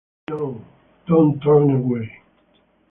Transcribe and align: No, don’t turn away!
No, 0.31 0.59
don’t 1.05 1.39
turn 1.43 1.69
away! 1.75 2.09